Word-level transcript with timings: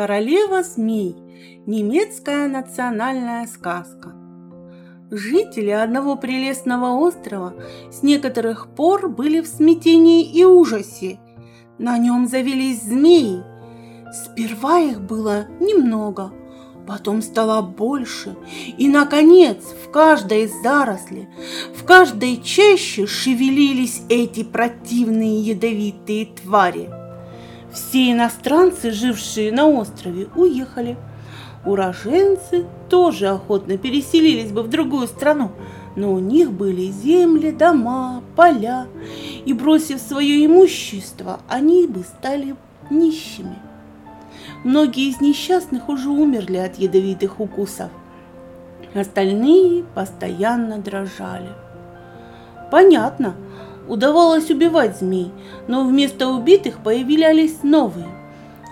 Королева 0.00 0.62
змей. 0.62 1.14
Немецкая 1.66 2.48
национальная 2.48 3.46
сказка. 3.46 4.14
Жители 5.10 5.68
одного 5.68 6.16
прелестного 6.16 6.98
острова 6.98 7.52
с 7.92 8.02
некоторых 8.02 8.74
пор 8.74 9.10
были 9.10 9.42
в 9.42 9.46
смятении 9.46 10.24
и 10.24 10.42
ужасе. 10.42 11.20
На 11.76 11.98
нем 11.98 12.28
завелись 12.28 12.82
змеи. 12.82 13.42
Сперва 14.10 14.78
их 14.78 15.02
было 15.02 15.48
немного, 15.60 16.32
потом 16.86 17.20
стало 17.20 17.60
больше, 17.60 18.38
и, 18.78 18.88
наконец, 18.88 19.58
в 19.84 19.90
каждой 19.90 20.50
заросли, 20.62 21.28
в 21.76 21.84
каждой 21.84 22.38
чаще 22.38 23.06
шевелились 23.06 24.00
эти 24.08 24.44
противные 24.44 25.42
ядовитые 25.42 26.24
твари– 26.24 26.88
все 27.72 28.12
иностранцы, 28.12 28.90
жившие 28.90 29.52
на 29.52 29.66
острове, 29.66 30.28
уехали. 30.34 30.96
Уроженцы 31.64 32.64
тоже 32.88 33.28
охотно 33.28 33.76
переселились 33.76 34.50
бы 34.50 34.62
в 34.62 34.68
другую 34.68 35.06
страну, 35.06 35.52
но 35.94 36.12
у 36.12 36.18
них 36.18 36.50
были 36.52 36.90
земли, 36.90 37.50
дома, 37.50 38.22
поля, 38.34 38.86
и, 39.44 39.52
бросив 39.52 40.00
свое 40.00 40.44
имущество, 40.46 41.40
они 41.48 41.86
бы 41.86 42.02
стали 42.02 42.56
нищими. 42.88 43.58
Многие 44.64 45.10
из 45.10 45.20
несчастных 45.20 45.88
уже 45.88 46.08
умерли 46.08 46.56
от 46.56 46.78
ядовитых 46.78 47.40
укусов. 47.40 47.90
Остальные 48.94 49.84
постоянно 49.94 50.78
дрожали. 50.78 51.50
Понятно, 52.70 53.34
удавалось 53.90 54.50
убивать 54.50 54.96
змей, 54.96 55.32
но 55.66 55.84
вместо 55.84 56.28
убитых 56.28 56.78
появлялись 56.78 57.64
новые. 57.64 58.06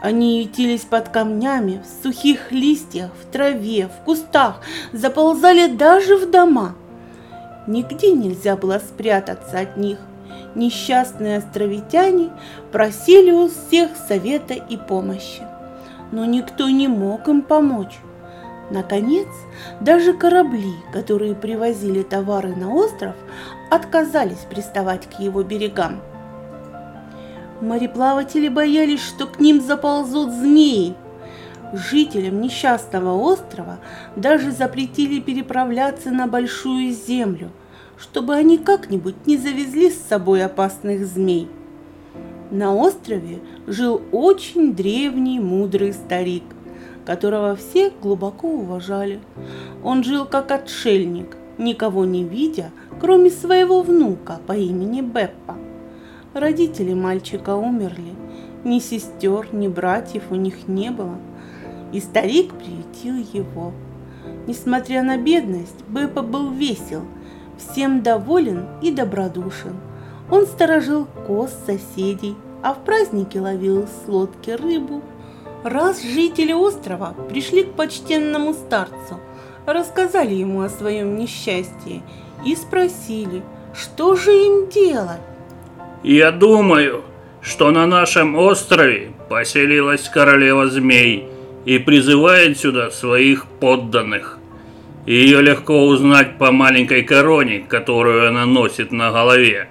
Они 0.01 0.41
ютились 0.43 0.83
под 0.83 1.09
камнями, 1.09 1.83
в 1.83 2.05
сухих 2.05 2.53
листьях, 2.53 3.11
в 3.21 3.31
траве, 3.33 3.89
в 3.89 4.05
кустах, 4.05 4.61
заползали 4.93 5.67
даже 5.67 6.17
в 6.17 6.31
дома. 6.31 6.77
Нигде 7.67 8.13
нельзя 8.13 8.57
было 8.57 8.79
спрятаться 8.79 9.59
от 9.59 9.77
них. 9.77 9.99
Несчастные 10.55 11.39
островитяне 11.39 12.31
просили 12.71 13.33
у 13.33 13.49
всех 13.49 13.91
совета 14.09 14.55
и 14.55 14.77
помощи, 14.77 15.43
но 16.13 16.25
никто 16.25 16.69
не 16.69 16.87
мог 16.87 17.27
им 17.29 17.43
помочь. 17.43 17.99
Наконец, 18.71 19.29
даже 19.81 20.13
корабли, 20.13 20.75
которые 20.93 21.35
привозили 21.35 22.03
товары 22.03 22.55
на 22.55 22.73
остров, 22.73 23.17
отказались 23.71 24.47
приставать 24.49 25.09
к 25.09 25.21
его 25.21 25.43
берегам. 25.43 26.01
Мореплаватели 27.61 28.49
боялись, 28.49 29.03
что 29.03 29.27
к 29.27 29.41
ним 29.41 29.61
заползут 29.61 30.33
змеи. 30.33 30.95
Жителям 31.73 32.41
несчастного 32.41 33.15
острова 33.21 33.79
даже 34.17 34.53
запретили 34.53 35.21
переправляться 35.21 36.11
на 36.11 36.27
большую 36.27 36.93
землю, 36.93 37.51
чтобы 37.99 38.35
они 38.35 38.59
как-нибудь 38.59 39.27
не 39.27 39.37
завезли 39.37 39.91
с 39.91 40.01
собой 40.01 40.45
опасных 40.45 41.05
змей. 41.05 41.49
На 42.51 42.75
острове 42.75 43.41
жил 43.67 44.01
очень 44.13 44.75
древний 44.75 45.41
мудрый 45.41 45.93
старик, 45.93 46.45
которого 47.05 47.57
все 47.57 47.91
глубоко 47.91 48.49
уважали. 48.49 49.21
Он 49.85 50.03
жил 50.03 50.25
как 50.25 50.51
отшельник, 50.51 51.37
никого 51.59 52.05
не 52.05 52.25
видя, 52.25 52.71
кроме 53.01 53.31
своего 53.31 53.83
внука 53.83 54.41
по 54.47 54.53
имени 54.53 55.01
Беппа. 55.01 55.57
Родители 56.35 56.95
мальчика 56.95 57.57
умерли, 57.57 58.15
ни 58.65 58.79
сестер, 58.79 59.49
ни 59.53 59.69
братьев 59.69 60.25
у 60.31 60.35
них 60.35 60.69
не 60.69 60.91
было, 60.91 61.17
и 61.93 62.01
старик 62.01 62.53
приютил 62.55 63.17
его. 63.33 63.73
Несмотря 64.47 65.03
на 65.03 65.17
бедность, 65.19 65.85
Беппа 65.89 66.23
был 66.23 66.51
весел, 66.51 67.03
всем 67.57 68.03
доволен 68.03 68.67
и 68.83 68.91
добродушен. 68.91 69.77
Он 70.31 70.47
сторожил 70.47 71.07
коз 71.27 71.51
соседей, 71.67 72.37
а 72.63 72.75
в 72.75 72.85
празднике 72.85 73.41
ловил 73.41 73.87
с 73.87 74.09
лодки 74.09 74.51
рыбу. 74.51 75.03
Раз 75.65 76.03
жители 76.03 76.53
острова 76.53 77.15
пришли 77.29 77.65
к 77.65 77.73
почтенному 77.73 78.55
старцу, 78.55 79.19
рассказали 79.73 80.35
ему 80.35 80.63
о 80.63 80.69
своем 80.69 81.17
несчастье 81.17 82.03
и 82.45 82.55
спросили, 82.55 83.43
что 83.75 84.17
же 84.17 84.31
им 84.33 84.69
делать. 84.69 85.21
«Я 86.03 86.31
думаю, 86.31 87.03
что 87.43 87.71
на 87.71 87.87
нашем 87.87 88.37
острове 88.37 89.13
поселилась 89.29 90.09
королева 90.09 90.69
змей 90.69 91.27
и 91.65 91.79
призывает 91.79 92.59
сюда 92.59 92.91
своих 92.91 93.47
подданных. 93.61 94.39
Ее 95.07 95.41
легко 95.41 95.87
узнать 95.87 96.39
по 96.39 96.53
маленькой 96.53 97.03
короне, 97.03 97.65
которую 97.67 98.29
она 98.29 98.45
носит 98.47 98.93
на 98.93 99.11
голове. 99.11 99.69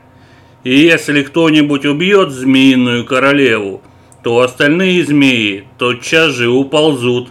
И 0.64 0.76
если 0.76 1.22
кто-нибудь 1.22 1.86
убьет 1.86 2.32
змеиную 2.32 3.06
королеву, 3.06 3.82
то 4.24 4.42
остальные 4.42 5.06
змеи 5.06 5.68
тотчас 5.78 6.34
же 6.34 6.50
уползут 6.50 7.30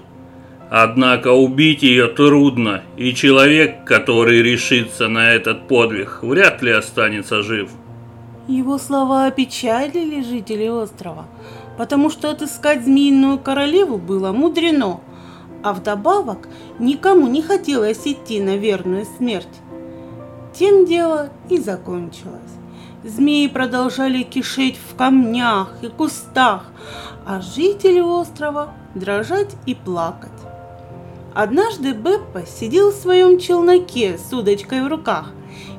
Однако 0.69 1.32
убить 1.32 1.82
ее 1.82 2.09
трудно, 2.09 2.82
и 2.97 3.15
человек, 3.15 3.84
который 3.84 4.43
решится 4.43 5.06
на 5.06 5.31
этот 5.31 5.69
подвиг, 5.69 6.19
вряд 6.22 6.60
ли 6.60 6.72
останется 6.72 7.43
жив. 7.43 7.71
Его 8.49 8.78
слова 8.78 9.27
опечалили 9.27 10.22
жителей 10.22 10.71
острова, 10.71 11.27
потому 11.78 12.10
что 12.10 12.31
отыскать 12.31 12.84
змеиную 12.84 13.38
королеву 13.38 13.97
было 13.97 14.32
мудрено, 14.32 15.00
а 15.62 15.72
вдобавок 15.72 16.49
никому 16.78 17.28
не 17.28 17.43
хотелось 17.43 18.06
идти 18.06 18.41
на 18.41 18.56
верную 18.56 19.04
смерть. 19.19 19.47
Тем 20.53 20.84
дело 20.84 21.31
и 21.48 21.59
закончилось. 21.59 22.41
Змеи 23.04 23.47
продолжали 23.47 24.22
кишеть 24.22 24.78
в 24.78 24.97
камнях 24.97 25.75
и 25.83 25.88
кустах, 25.88 26.65
а 27.25 27.41
жители 27.41 28.00
острова 28.00 28.75
дрожать 28.94 29.54
и 29.66 29.75
плакать. 29.75 30.31
Однажды 31.36 31.92
Беппа 31.92 32.47
сидел 32.47 32.91
в 32.92 32.94
своем 32.94 33.38
челноке 33.38 34.16
с 34.16 34.32
удочкой 34.32 34.82
в 34.82 34.86
руках 34.86 35.32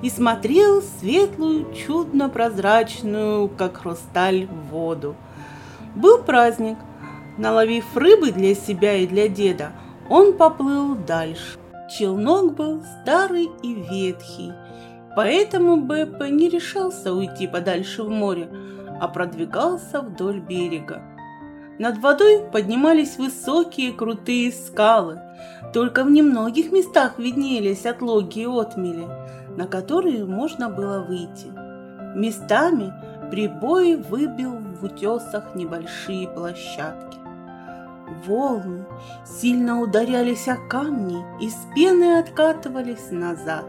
и 0.03 0.09
смотрел 0.11 0.83
светлую, 0.83 1.73
чудно-прозрачную, 1.73 3.49
как 3.49 3.77
хрусталь, 3.77 4.47
воду. 4.69 5.15
Был 5.95 6.19
праздник. 6.19 6.77
Наловив 7.39 7.85
рыбы 7.95 8.31
для 8.31 8.53
себя 8.53 8.97
и 8.97 9.07
для 9.07 9.29
деда, 9.29 9.71
он 10.11 10.33
поплыл 10.33 10.93
дальше. 10.93 11.57
Челнок 11.89 12.53
был 12.53 12.83
старый 13.01 13.49
и 13.63 13.73
ветхий, 13.73 14.53
поэтому 15.15 15.77
Беппа 15.77 16.25
не 16.25 16.49
решался 16.49 17.11
уйти 17.15 17.47
подальше 17.47 18.03
в 18.03 18.09
море, 18.09 18.47
а 19.01 19.07
продвигался 19.07 20.01
вдоль 20.01 20.39
берега. 20.39 21.16
Над 21.79 21.99
водой 21.99 22.43
поднимались 22.51 23.17
высокие 23.17 23.93
крутые 23.93 24.51
скалы. 24.51 25.21
Только 25.73 26.03
в 26.03 26.09
немногих 26.09 26.71
местах 26.71 27.19
виднелись 27.19 27.85
отлоги 27.85 28.39
и 28.39 28.45
отмели, 28.45 29.07
на 29.55 29.67
которые 29.67 30.25
можно 30.25 30.69
было 30.69 31.03
выйти. 31.03 31.47
Местами 32.15 32.91
прибой 33.29 33.95
выбил 33.95 34.57
в 34.57 34.85
утесах 34.85 35.53
небольшие 35.53 36.27
площадки. 36.27 37.19
Волны 38.25 38.85
сильно 39.25 39.79
ударялись 39.79 40.47
о 40.47 40.55
камни 40.55 41.23
и 41.39 41.49
с 41.49 41.67
пены 41.75 42.17
откатывались 42.17 43.11
назад. 43.11 43.65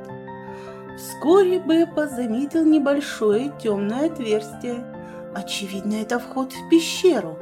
Вскоре 0.97 1.59
Беппа 1.59 2.07
заметил 2.07 2.65
небольшое 2.65 3.53
темное 3.61 4.07
отверстие– 4.07 4.83
Очевидно, 5.35 5.95
это 5.95 6.19
вход 6.19 6.53
в 6.53 6.69
пещеру, 6.71 7.39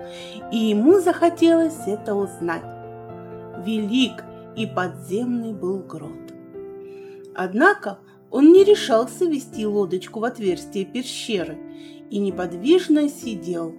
и 0.53 0.57
ему 0.57 1.01
захотелось 1.01 1.87
это 1.87 2.15
узнать. 2.15 2.65
Велик 3.65 4.25
и 4.57 4.67
подземный 4.67 5.53
был 5.53 5.79
грот. 5.81 6.35
Однако 7.35 7.99
он 8.31 8.53
не 8.53 8.65
решался 8.65 9.25
вести 9.25 9.67
лодочку 9.67 10.21
в 10.21 10.25
отверстие 10.25 10.85
пещеры 10.85 11.59
и 12.11 12.19
неподвижно 12.19 13.09
сидел, 13.09 13.75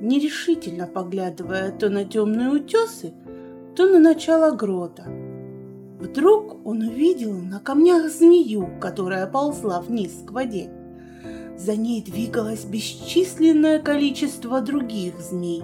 нерешительно 0.00 0.86
поглядывая 0.86 1.72
то 1.72 1.88
на 1.88 2.04
темные 2.04 2.50
утесы, 2.50 3.14
то 3.76 3.86
на 3.86 3.98
начало 3.98 4.54
грота. 4.54 5.04
Вдруг 6.00 6.66
он 6.66 6.82
увидел 6.82 7.32
на 7.32 7.60
камнях 7.60 8.10
змею, 8.10 8.68
которая 8.80 9.26
ползла 9.26 9.80
вниз 9.80 10.22
к 10.26 10.30
воде. 10.30 10.70
За 11.60 11.76
ней 11.76 12.00
двигалось 12.00 12.64
бесчисленное 12.64 13.80
количество 13.80 14.62
других 14.62 15.20
змей, 15.20 15.62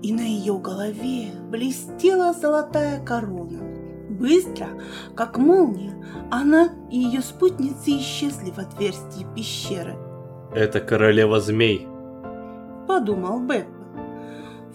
и 0.00 0.12
на 0.12 0.20
ее 0.20 0.56
голове 0.56 1.30
блестела 1.50 2.32
золотая 2.32 3.04
корона. 3.04 3.60
Быстро, 4.08 4.68
как 5.16 5.36
молния, 5.36 6.00
она 6.30 6.68
и 6.92 6.98
ее 7.00 7.22
спутницы 7.22 7.98
исчезли 7.98 8.52
в 8.52 8.58
отверстии 8.58 9.26
пещеры. 9.34 9.96
«Это 10.54 10.78
королева 10.78 11.40
змей»,— 11.40 11.88
подумал 12.86 13.40
Беппа. 13.40 13.72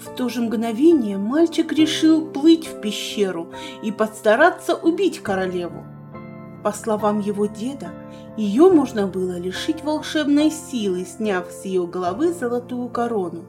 В 0.05 0.13
то 0.17 0.27
же 0.27 0.41
мгновение 0.41 1.17
мальчик 1.17 1.71
решил 1.71 2.29
плыть 2.29 2.67
в 2.67 2.81
пещеру 2.81 3.53
и 3.83 3.91
постараться 3.93 4.75
убить 4.75 5.19
королеву. 5.19 5.85
По 6.63 6.71
словам 6.71 7.19
его 7.19 7.47
деда, 7.47 7.91
ее 8.37 8.69
можно 8.69 9.07
было 9.07 9.37
лишить 9.39 9.83
волшебной 9.83 10.51
силы, 10.51 11.05
сняв 11.05 11.47
с 11.51 11.65
ее 11.65 11.87
головы 11.87 12.33
золотую 12.33 12.89
корону. 12.89 13.45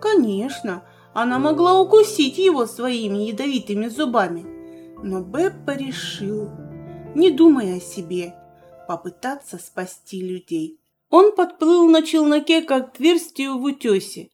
Конечно, 0.00 0.84
она 1.12 1.38
могла 1.38 1.80
укусить 1.80 2.38
его 2.38 2.66
своими 2.66 3.18
ядовитыми 3.18 3.88
зубами, 3.88 4.46
но 5.02 5.20
Беппа 5.20 5.72
решил, 5.72 6.48
не 7.14 7.30
думая 7.30 7.78
о 7.78 7.80
себе, 7.80 8.34
попытаться 8.86 9.58
спасти 9.58 10.20
людей. 10.20 10.78
Он 11.10 11.34
подплыл 11.34 11.88
на 11.88 12.02
челноке 12.02 12.62
к 12.62 12.70
отверстию 12.70 13.58
в 13.58 13.64
утесе, 13.64 14.30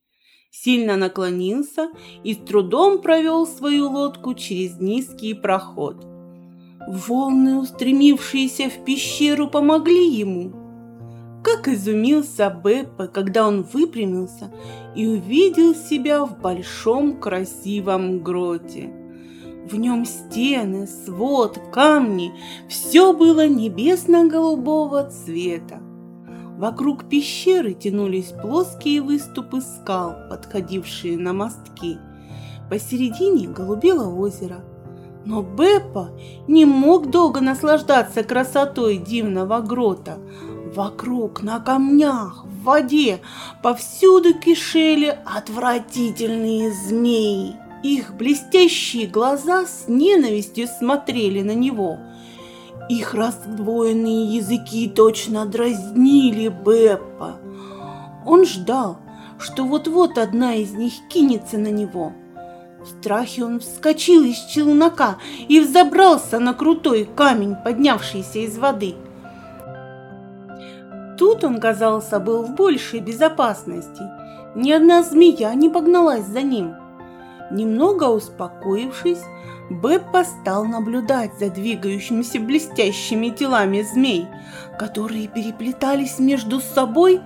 сильно 0.51 0.97
наклонился 0.97 1.91
и 2.25 2.35
с 2.35 2.39
трудом 2.39 3.01
провел 3.01 3.47
свою 3.47 3.91
лодку 3.91 4.35
через 4.35 4.79
низкий 4.79 5.35
проход. 5.35 6.12
Волны, 6.89 7.59
устремившиеся 7.59 8.69
в 8.69 8.85
пещеру, 8.85 9.49
помогли 9.49 10.09
ему. 10.09 10.53
Как 11.43 11.69
изумился 11.69 12.51
Беппа, 12.51 13.09
когда 13.09 13.47
он 13.49 13.63
выпрямился 13.63 14.53
и 14.95 15.07
увидел 15.07 15.75
себя 15.75 16.25
в 16.25 16.41
большом 16.41 17.19
красивом 17.19 18.21
гроте. 18.23 18.93
В 19.71 19.77
нем 19.77 20.05
стены, 20.05 20.87
свод, 20.87 21.59
камни, 21.73 22.33
все 22.69 23.13
было 23.13 23.47
небесно-голубого 23.47 25.09
цвета. 25.11 25.81
Вокруг 26.59 27.09
пещеры 27.09 27.75
тянулись 27.75 28.33
плоские 28.41 29.03
выступы 29.03 29.61
скал, 29.61 30.15
подходившие 30.29 31.17
на 31.17 31.33
мостки. 31.33 31.99
Посередине 32.69 33.49
голубело 33.49 34.15
озеро. 34.15 34.65
Но 35.25 35.43
Беппа 35.43 36.11
не 36.49 36.65
мог 36.65 37.11
долго 37.11 37.41
наслаждаться 37.41 38.25
красотой 38.25 38.97
дивного 38.97 39.61
грота. 39.61 40.19
Вокруг, 40.75 41.43
на 41.43 41.61
камнях, 41.61 42.45
в 42.45 42.65
воде, 42.65 43.21
повсюду 43.63 44.35
кишели 44.35 45.17
отвратительные 45.25 46.73
змеи. 46.73 47.57
Их 47.83 48.15
блестящие 48.15 49.07
глаза 49.07 49.67
с 49.67 49.85
ненавистью 49.89 50.67
смотрели 50.67 51.43
на 51.43 51.55
него. 51.55 51.99
Их 52.89 53.15
раздвоенные 53.15 54.37
языки 54.37 54.89
точно 54.89 55.47
дразнили 55.47 56.49
Беппа. 56.49 57.37
Он 58.27 58.45
ждал, 58.45 58.99
что 59.39 59.65
вот-вот 59.65 60.19
одна 60.19 60.55
из 60.55 60.73
них 60.73 60.93
кинется 61.09 61.59
на 61.59 61.69
него. 61.69 62.13
В 62.85 62.89
страхе 62.89 63.45
он 63.45 63.61
вскочил 63.61 64.25
из 64.25 64.39
челнока 64.47 65.19
и 65.49 65.61
взобрался 65.61 66.39
на 66.39 66.55
крутой 66.55 67.09
камень, 67.17 67.57
поднявшийся 67.57 68.41
из 68.41 68.59
воды. 68.59 68.95
Тут 71.19 71.45
он, 71.45 71.61
казался, 71.61 72.19
был 72.19 72.43
в 72.43 72.55
большей 72.55 73.01
безопасности. 73.01 74.03
Ни 74.55 74.73
одна 74.73 75.03
змея 75.03 75.55
не 75.55 75.69
погналась 75.69 76.27
за 76.27 76.43
ним– 76.43 76.75
Немного 77.53 78.05
успокоившись, 78.05 79.23
Беппа 79.69 80.25
стал 80.25 80.65
наблюдать 80.65 81.33
за 81.39 81.51
двигающимися 81.51 82.41
блестящими 82.41 83.29
телами 83.29 83.83
змей, 83.83 84.27
которые 84.79 85.29
переплетались 85.29 86.19
между 86.19 86.61
собой, 86.61 87.21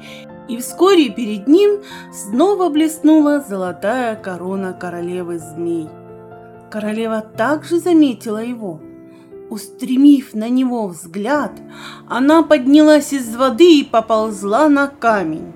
и 0.49 0.57
вскоре 0.59 1.11
перед 1.11 1.49
ним 1.49 1.81
снова 2.13 2.69
блеснула 2.69 3.41
золотая 3.41 4.17
корона 4.17 4.73
королевы 4.73 5.39
змей. 5.39 5.89
Королева 6.71 7.21
также 7.21 7.79
заметила 7.79 8.43
его. 8.43 8.81
Устремив 9.49 10.35
на 10.35 10.49
него 10.49 10.89
взгляд, 10.89 11.53
она 12.09 12.43
поднялась 12.43 13.13
из 13.13 13.35
воды 13.37 13.81
и 13.81 13.85
поползла 13.85 14.69
на 14.69 14.89
камень. 14.89 15.53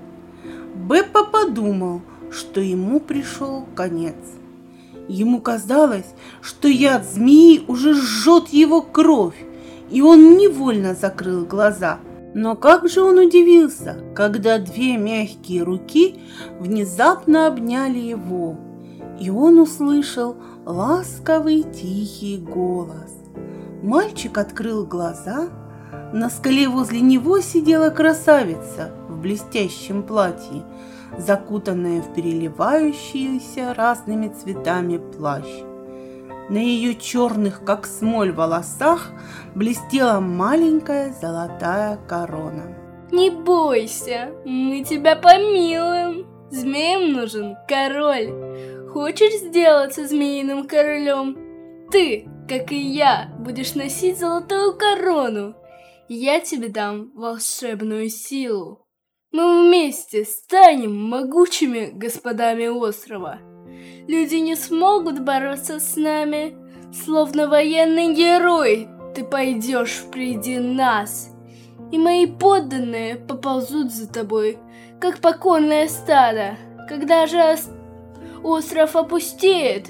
Беппа 0.88 1.24
подумал, 1.24 2.00
что 2.30 2.60
ему 2.60 3.00
пришел 3.00 3.66
конец. 3.74 4.14
Ему 5.08 5.40
казалось, 5.40 6.06
что 6.40 6.68
яд 6.68 7.04
змеи 7.04 7.64
уже 7.66 7.94
жжет 7.94 8.48
его 8.50 8.80
кровь, 8.80 9.44
и 9.90 10.02
он 10.02 10.36
невольно 10.36 10.94
закрыл 10.94 11.44
глаза. 11.44 11.98
Но 12.34 12.56
как 12.56 12.88
же 12.88 13.02
он 13.02 13.18
удивился, 13.18 13.96
когда 14.14 14.58
две 14.58 14.96
мягкие 14.96 15.62
руки 15.62 16.20
внезапно 16.58 17.46
обняли 17.46 17.98
его, 17.98 18.56
и 19.18 19.30
он 19.30 19.58
услышал 19.58 20.36
ласковый 20.64 21.62
тихий 21.62 22.38
голос. 22.38 23.14
Мальчик 23.82 24.38
открыл 24.38 24.86
глаза, 24.86 25.48
на 26.12 26.30
скале 26.30 26.68
возле 26.68 27.00
него 27.00 27.40
сидела 27.40 27.90
красавица 27.90 28.92
в 29.08 29.20
блестящем 29.20 30.02
платье 30.02 30.64
закутанная 31.18 32.02
в 32.02 32.14
переливающийся 32.14 33.74
разными 33.74 34.28
цветами 34.28 34.98
плащ. 34.98 35.46
На 36.50 36.58
ее 36.58 36.96
черных, 36.96 37.64
как 37.64 37.86
смоль, 37.86 38.32
волосах 38.32 39.12
блестела 39.54 40.18
маленькая 40.18 41.12
золотая 41.12 41.96
корона. 42.08 42.76
Не 43.12 43.30
бойся, 43.30 44.32
мы 44.44 44.82
тебя 44.82 45.14
помилуем. 45.14 46.26
Змеям 46.50 47.12
нужен 47.12 47.56
король. 47.68 48.88
Хочешь 48.92 49.34
сделаться 49.34 50.08
змеиным 50.08 50.66
королем? 50.66 51.38
Ты, 51.92 52.28
как 52.48 52.72
и 52.72 52.80
я, 52.80 53.32
будешь 53.38 53.76
носить 53.76 54.18
золотую 54.18 54.76
корону. 54.76 55.54
Я 56.08 56.40
тебе 56.40 56.68
дам 56.68 57.12
волшебную 57.14 58.08
силу. 58.08 58.88
Мы 59.30 59.68
вместе 59.68 60.24
станем 60.24 60.96
могучими 60.96 61.90
господами 61.92 62.66
острова. 62.66 63.38
Люди 64.08 64.36
не 64.36 64.56
смогут 64.56 65.20
бороться 65.20 65.80
с 65.80 65.96
нами. 65.96 66.56
Словно 66.92 67.46
военный 67.48 68.14
герой, 68.14 68.88
ты 69.14 69.24
пойдешь 69.24 70.02
впереди 70.04 70.58
нас. 70.58 71.30
И 71.92 71.98
мои 71.98 72.26
подданные 72.26 73.16
поползут 73.16 73.92
за 73.92 74.08
тобой, 74.12 74.58
как 75.00 75.18
покорное 75.18 75.88
стадо. 75.88 76.56
Когда 76.88 77.26
же 77.26 77.56
остров 78.42 78.96
опустеет? 78.96 79.88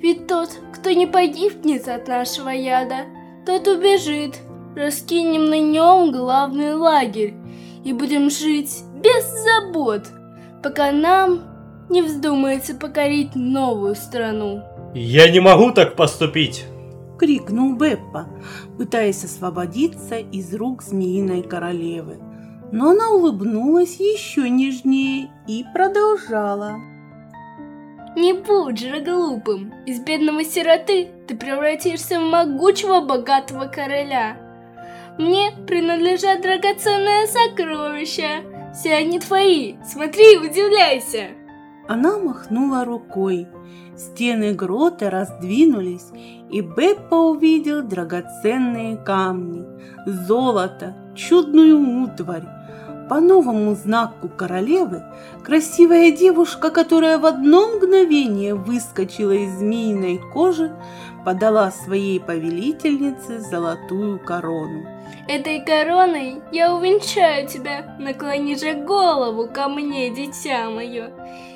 Ведь 0.00 0.26
тот, 0.26 0.50
кто 0.72 0.90
не 0.90 1.06
погибнет 1.06 1.88
от 1.88 2.06
нашего 2.06 2.50
яда, 2.50 3.06
тот 3.44 3.66
убежит. 3.66 4.36
Раскинем 4.76 5.46
на 5.46 5.58
нем 5.58 6.12
главный 6.12 6.74
лагерь 6.74 7.34
и 7.84 7.92
будем 7.92 8.30
жить 8.30 8.82
без 9.02 9.24
забот, 9.42 10.02
пока 10.62 10.92
нам 10.92 11.40
не 11.88 12.02
вздумается 12.02 12.74
покорить 12.74 13.34
новую 13.34 13.94
страну. 13.94 14.62
Я 14.94 15.30
не 15.30 15.40
могу 15.40 15.72
так 15.72 15.96
поступить! 15.96 16.64
Крикнул 17.18 17.74
Беппа, 17.74 18.28
пытаясь 18.76 19.24
освободиться 19.24 20.18
из 20.18 20.54
рук 20.54 20.82
змеиной 20.82 21.42
королевы. 21.42 22.18
Но 22.70 22.90
она 22.90 23.10
улыбнулась 23.10 23.98
еще 23.98 24.48
нежнее 24.48 25.30
и 25.48 25.64
продолжала. 25.74 26.76
Не 28.18 28.32
будь 28.32 28.80
же 28.80 29.00
глупым. 29.00 29.72
Из 29.86 30.00
бедного 30.00 30.44
сироты 30.44 31.08
ты 31.26 31.36
превратишься 31.36 32.18
в 32.18 32.24
могучего 32.24 33.00
богатого 33.00 33.66
короля. 33.66 34.36
Мне 35.18 35.52
принадлежат 35.66 36.42
драгоценные 36.42 37.26
сокровища. 37.26 38.42
Все 38.74 38.94
они 38.94 39.20
твои. 39.20 39.76
Смотри 39.84 40.34
и 40.34 40.38
удивляйся. 40.38 41.28
Она 41.88 42.18
махнула 42.18 42.84
рукой. 42.84 43.48
Стены 43.96 44.52
грота 44.52 45.08
раздвинулись, 45.08 46.06
и 46.50 46.60
Беппа 46.60 47.14
увидел 47.14 47.82
драгоценные 47.82 48.96
камни, 48.98 49.64
золото, 50.06 50.94
чудную 51.16 52.04
утварь. 52.04 52.44
По 53.08 53.20
новому 53.20 53.74
знаку 53.74 54.28
королевы 54.28 55.02
красивая 55.42 56.10
девушка, 56.10 56.70
которая 56.70 57.18
в 57.18 57.24
одно 57.24 57.68
мгновение 57.68 58.54
выскочила 58.54 59.32
из 59.32 59.58
змеиной 59.58 60.20
кожи, 60.32 60.70
подала 61.24 61.70
своей 61.70 62.20
повелительнице 62.20 63.40
золотую 63.40 64.18
корону. 64.18 64.86
Этой 65.26 65.64
короной 65.64 66.42
я 66.52 66.74
увенчаю 66.74 67.48
тебя, 67.48 67.96
наклони 67.98 68.54
же 68.54 68.74
голову 68.74 69.48
ко 69.48 69.68
мне, 69.68 70.10
дитя 70.10 70.68
мое, 70.70 71.10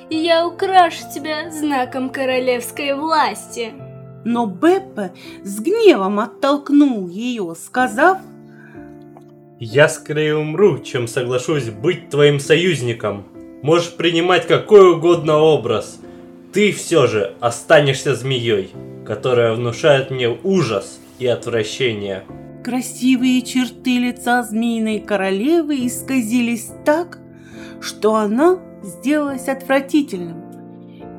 и 0.09 0.15
я 0.15 0.47
украшу 0.47 1.03
тебя 1.13 1.51
знаком 1.51 2.09
королевской 2.09 2.93
власти. 2.93 3.73
Но 4.25 4.45
Беппе 4.45 5.11
с 5.43 5.59
гневом 5.59 6.19
оттолкнул 6.19 7.07
ее, 7.07 7.55
сказав, 7.55 8.19
«Я 9.59 9.89
скорее 9.89 10.37
умру, 10.37 10.79
чем 10.79 11.07
соглашусь 11.07 11.69
быть 11.69 12.09
твоим 12.09 12.39
союзником. 12.39 13.25
Можешь 13.61 13.93
принимать 13.93 14.47
какой 14.47 14.93
угодно 14.93 15.39
образ, 15.39 15.99
ты 16.53 16.71
все 16.71 17.07
же 17.07 17.33
останешься 17.39 18.13
змеей, 18.15 18.71
которая 19.05 19.53
внушает 19.53 20.11
мне 20.11 20.29
ужас 20.29 20.99
и 21.17 21.25
отвращение. 21.25 22.23
Красивые 22.63 23.41
черты 23.41 23.97
лица 23.97 24.43
змеиной 24.43 24.99
королевы 24.99 25.87
исказились 25.87 26.69
так, 26.85 27.17
что 27.81 28.15
она 28.15 28.59
сделалась 28.83 29.47
отвратительным. 29.47 30.43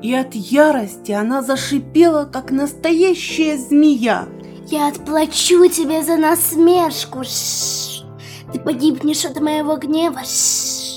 И 0.01 0.13
от 0.13 0.35
ярости 0.35 1.11
она 1.11 1.41
зашипела, 1.41 2.25
как 2.25 2.51
настоящая 2.51 3.57
змея. 3.57 4.27
Я 4.67 4.87
отплачу 4.87 5.67
тебе 5.67 6.03
за 6.03 6.17
насмешку. 6.17 7.23
Ш 7.23 7.29
-ш. 7.29 8.05
Ты 8.51 8.59
погибнешь 8.59 9.25
от 9.25 9.39
моего 9.39 9.77
гнева. 9.77 10.19
Ш 10.19 10.25
-ш. 10.25 10.95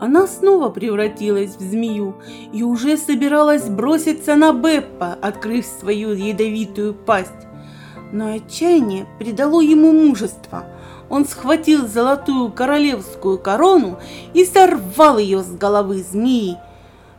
Она 0.00 0.26
снова 0.26 0.68
превратилась 0.70 1.56
в 1.56 1.60
змею 1.60 2.14
и 2.52 2.62
уже 2.62 2.96
собиралась 2.96 3.68
броситься 3.68 4.36
на 4.36 4.52
Беппа, 4.52 5.18
открыв 5.20 5.66
свою 5.66 6.12
ядовитую 6.12 6.94
пасть. 6.94 7.46
Но 8.12 8.32
отчаяние 8.32 9.06
придало 9.18 9.60
ему 9.60 9.92
мужество. 9.92 10.64
Он 11.08 11.26
схватил 11.26 11.86
золотую 11.86 12.50
королевскую 12.52 13.38
корону 13.38 13.98
и 14.34 14.44
сорвал 14.44 15.18
ее 15.18 15.42
с 15.42 15.50
головы 15.50 16.02
змеи. 16.02 16.56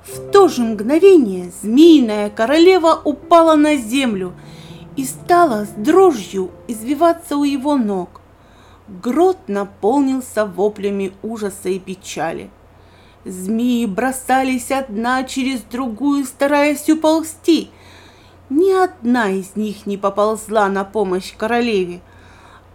В 0.03 0.31
то 0.31 0.47
же 0.47 0.61
мгновение 0.61 1.51
змеиная 1.61 2.29
королева 2.29 2.99
упала 3.03 3.55
на 3.55 3.75
землю 3.75 4.33
и 4.95 5.05
стала 5.05 5.65
с 5.65 5.69
дрожью 5.69 6.51
извиваться 6.67 7.37
у 7.37 7.43
его 7.43 7.77
ног. 7.77 8.21
Грот 8.87 9.37
наполнился 9.47 10.45
воплями 10.45 11.13
ужаса 11.21 11.69
и 11.69 11.79
печали. 11.79 12.49
Змеи 13.25 13.85
бросались 13.85 14.71
одна 14.71 15.23
через 15.23 15.61
другую, 15.61 16.25
стараясь 16.25 16.89
уползти– 16.89 17.69
ни 18.49 18.71
одна 18.71 19.29
из 19.29 19.55
них 19.55 19.85
не 19.85 19.97
поползла 19.97 20.69
на 20.69 20.83
помощь 20.83 21.35
королеве. 21.37 22.01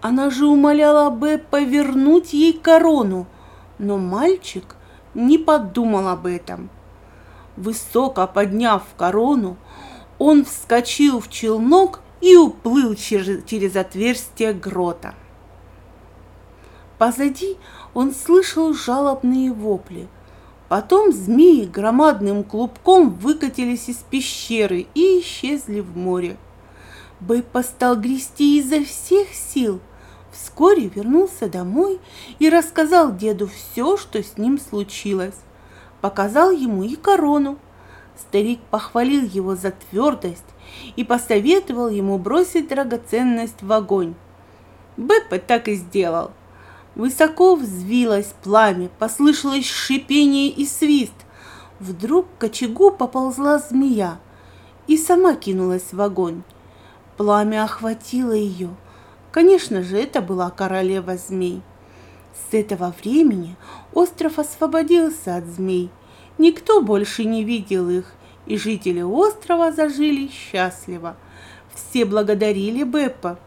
Она 0.07 0.29
же 0.29 0.45
умоляла 0.45 1.09
Беппа 1.09 1.63
вернуть 1.63 2.35
ей 2.35 2.53
корону, 2.53 3.27
но 3.79 3.97
мальчик 3.97 4.77
не 5.15 5.39
подумал 5.39 6.09
об 6.09 6.27
этом. 6.27 6.69
Высоко 7.57 8.27
подняв 8.27 8.83
корону, 8.99 9.57
он 10.19 10.45
вскочил 10.45 11.21
в 11.21 11.31
челнок 11.31 12.03
и 12.21 12.37
уплыл 12.37 12.95
через, 12.97 13.45
через 13.47 13.77
отверстие 13.77 14.53
грота. 14.53 15.15
Позади 16.99 17.57
он 17.95 18.13
слышал 18.13 18.75
жалобные 18.75 19.53
вопли– 19.53 20.07
Потом 20.69 21.13
змеи 21.13 21.67
громадным 21.67 22.43
клубком 22.43 23.11
выкатились 23.11 23.89
из 23.89 23.99
пещеры 23.99 24.87
и 24.95 25.21
исчезли 25.21 25.81
в 25.81 25.97
море. 25.97 26.37
Бэйпа 27.21 27.63
стал 27.63 27.97
грести 27.97 28.59
изо 28.59 28.83
всех 28.83 29.29
сил. 29.33 29.81
Вскоре 30.35 30.89
вернулся 30.89 31.49
домой 31.49 31.99
и 32.39 32.51
рассказал 32.51 33.15
деду 33.15 33.49
все, 33.49 33.97
что 33.97 34.23
с 34.23 34.37
ним 34.37 34.59
случилось. 34.59 35.39
Показал 36.01 36.51
ему 36.51 36.83
и 36.83 36.97
корону. 36.97 37.59
Старик 38.17 38.61
похвалил 38.71 39.25
его 39.25 39.57
за 39.57 39.71
твердость 39.73 40.45
и 40.97 41.05
посоветовал 41.05 41.89
ему 41.89 42.19
бросить 42.19 42.69
драгоценность 42.69 43.63
в 43.63 43.73
огонь. 43.73 44.15
Бэппа 44.97 45.39
так 45.39 45.69
и 45.69 45.75
сделал– 45.75 46.33
Высоко 46.95 47.57
взвилось 47.57 48.35
пламя, 48.45 48.89
послышалось 49.01 49.67
шипение 49.67 50.49
и 50.49 50.65
свист. 50.65 51.13
Вдруг 51.81 52.27
к 52.39 52.45
очагу 52.45 52.93
поползла 52.93 53.59
змея 53.59 54.21
и 54.87 54.97
сама 54.97 55.35
кинулась 55.35 55.93
в 55.93 56.01
огонь. 56.01 56.43
Пламя 57.17 57.65
охватило 57.65 58.33
ее. 58.33 58.71
Конечно 59.35 59.83
же, 59.83 59.97
это 59.97 60.21
была 60.23 60.49
королева 60.49 61.17
змей. 61.17 61.61
С 62.33 62.55
этого 62.55 62.95
времени 63.03 63.57
остров 63.93 64.39
освободился 64.39 65.35
от 65.35 65.47
змей. 65.47 65.91
Никто 66.39 66.81
больше 66.81 67.25
не 67.25 67.43
видел 67.43 67.91
их, 67.91 68.13
и 68.47 68.57
жители 68.57 69.03
острова 69.03 69.73
зажили 69.73 70.29
счастливо. 70.29 71.17
Все 71.75 72.05
благодарили 72.05 72.85
Беппа 72.85 73.41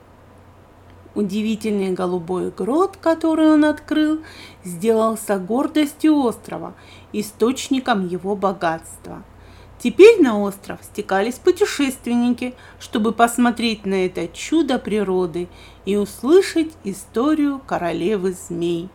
Удивительный 1.16 1.94
голубой 1.94 2.52
грот, 2.52 2.98
который 2.98 3.50
он 3.50 3.64
открыл, 3.64 4.20
сделался 4.66 5.40
гордостью 5.40 6.18
острова, 6.18 6.74
источником 7.14 8.06
его 8.06 8.36
богатства. 8.36 9.24
Теперь 9.80 10.22
на 10.22 10.40
остров 10.40 10.80
стекались 10.82 11.36
путешественники, 11.36 12.56
чтобы 12.80 13.14
посмотреть 13.14 13.86
на 13.86 14.06
это 14.06 14.28
чудо 14.28 14.80
природы 14.80 15.48
и 15.88 15.96
услышать 15.96 16.74
историю 16.84 17.60
королевы 17.66 18.34
змей. 18.34 18.90